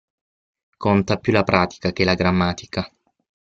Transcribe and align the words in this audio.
Conta 0.79 1.17
più 1.19 1.31
la 1.31 1.43
pratica 1.43 1.91
che 1.91 2.03
la 2.03 2.15
grammatica. 2.15 2.91